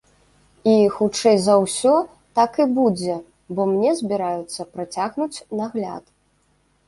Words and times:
І, 0.69 0.71
хутчэй 0.99 1.35
за 1.47 1.57
ўсё, 1.63 1.91
так 2.39 2.51
і 2.63 2.67
будзе, 2.79 3.17
бо 3.59 3.67
мне 3.73 3.91
збіраюцца 3.99 4.61
працягнуць 4.77 5.43
нагляд. 5.61 6.03